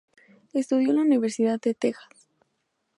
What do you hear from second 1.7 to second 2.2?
Texas.